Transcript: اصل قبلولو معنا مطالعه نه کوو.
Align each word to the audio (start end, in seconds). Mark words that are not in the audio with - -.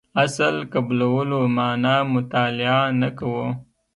اصل 0.23 0.55
قبلولو 0.73 1.39
معنا 1.57 1.95
مطالعه 2.13 2.81
نه 3.01 3.09
کوو. 3.17 3.45